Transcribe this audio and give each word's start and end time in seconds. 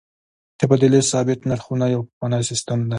د 0.53 0.53
تبادلې 0.59 1.01
ثابت 1.11 1.39
نرخ 1.49 1.65
یو 1.93 2.01
پخوانی 2.07 2.41
سیستم 2.49 2.79
دی. 2.83 2.89